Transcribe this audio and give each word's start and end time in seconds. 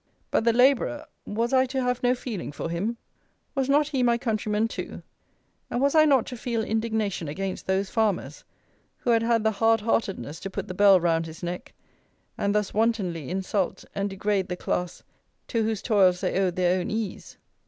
But 0.31 0.45
the 0.45 0.51
labourer, 0.51 1.05
was 1.27 1.53
I 1.53 1.67
to 1.67 1.83
have 1.83 2.01
no 2.01 2.15
feeling 2.15 2.51
for 2.51 2.71
him? 2.71 2.97
Was 3.53 3.69
not 3.69 3.89
he 3.89 4.01
my 4.01 4.17
countryman 4.17 4.67
too? 4.67 5.03
And 5.69 5.79
was 5.79 5.93
I 5.93 6.05
not 6.05 6.25
to 6.25 6.37
feel 6.37 6.63
indignation 6.63 7.27
against 7.27 7.67
those 7.67 7.91
farmers, 7.91 8.43
who 8.97 9.11
had 9.11 9.21
had 9.21 9.43
the 9.43 9.51
hard 9.51 9.81
heartedness 9.81 10.39
to 10.39 10.49
put 10.49 10.67
the 10.67 10.73
bell 10.73 10.99
round 10.99 11.27
his 11.27 11.43
neck, 11.43 11.73
and 12.35 12.55
thus 12.55 12.73
wantonly 12.73 13.29
insult 13.29 13.85
and 13.93 14.09
degrade 14.09 14.47
the 14.47 14.57
class 14.57 15.03
to 15.49 15.61
whose 15.61 15.83
toils 15.83 16.19
they 16.21 16.39
owed 16.39 16.55
their 16.55 16.79
own 16.79 16.89
ease? 16.89 17.37